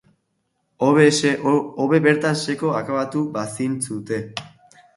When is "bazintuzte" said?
3.39-4.23